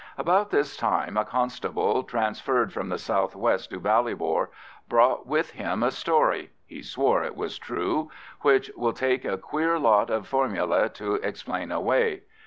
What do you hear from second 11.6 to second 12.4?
away.